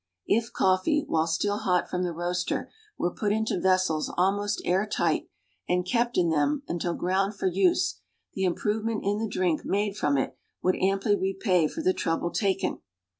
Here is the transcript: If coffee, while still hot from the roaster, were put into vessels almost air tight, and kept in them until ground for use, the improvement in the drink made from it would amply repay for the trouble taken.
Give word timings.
If 0.25 0.51
coffee, 0.51 1.05
while 1.07 1.27
still 1.27 1.59
hot 1.59 1.87
from 1.87 2.01
the 2.01 2.11
roaster, 2.11 2.71
were 2.97 3.13
put 3.13 3.31
into 3.31 3.59
vessels 3.59 4.11
almost 4.17 4.59
air 4.65 4.87
tight, 4.87 5.29
and 5.69 5.85
kept 5.85 6.17
in 6.17 6.31
them 6.31 6.63
until 6.67 6.95
ground 6.95 7.35
for 7.35 7.45
use, 7.45 7.99
the 8.33 8.45
improvement 8.45 9.05
in 9.05 9.19
the 9.19 9.27
drink 9.29 9.63
made 9.63 9.95
from 9.95 10.17
it 10.17 10.35
would 10.63 10.75
amply 10.77 11.15
repay 11.15 11.67
for 11.67 11.83
the 11.83 11.93
trouble 11.93 12.31
taken. 12.31 12.79